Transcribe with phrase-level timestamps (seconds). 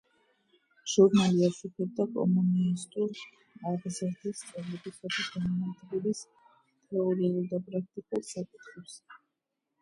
[0.91, 3.25] ჟურნალი აშუქებდა კომუნისტური
[3.73, 8.99] აღზრდის, სწავლებისა და განათლების თეორიულ და პრაქტიკულ საკითხებს.